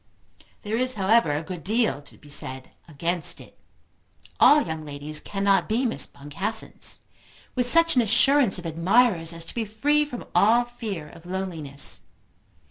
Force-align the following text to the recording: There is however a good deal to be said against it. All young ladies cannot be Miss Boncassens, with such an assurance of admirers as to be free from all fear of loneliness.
There 0.63 0.77
is 0.77 0.95
however 0.95 1.29
a 1.31 1.43
good 1.43 1.63
deal 1.63 2.01
to 2.01 2.17
be 2.17 2.27
said 2.27 2.71
against 2.87 3.39
it. 3.39 3.55
All 4.39 4.63
young 4.63 4.83
ladies 4.83 5.19
cannot 5.21 5.69
be 5.69 5.85
Miss 5.85 6.07
Boncassens, 6.07 7.01
with 7.53 7.67
such 7.67 7.95
an 7.95 8.01
assurance 8.01 8.57
of 8.57 8.65
admirers 8.65 9.31
as 9.31 9.45
to 9.45 9.53
be 9.53 9.63
free 9.63 10.03
from 10.03 10.25
all 10.33 10.65
fear 10.65 11.07
of 11.09 11.27
loneliness. 11.27 11.99